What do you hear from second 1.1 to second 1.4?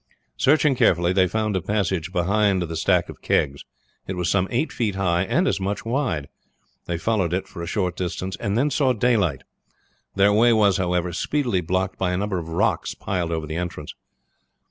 they